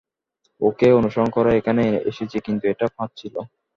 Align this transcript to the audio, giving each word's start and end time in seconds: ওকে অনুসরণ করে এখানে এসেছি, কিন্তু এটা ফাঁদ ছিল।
ওকে 0.61 0.87
অনুসরণ 0.99 1.29
করে 1.29 1.49
এখানে 1.59 1.83
এসেছি, 2.11 2.37
কিন্তু 2.45 2.63
এটা 2.67 2.85
ফাঁদ 2.95 3.09
ছিল। 3.17 3.35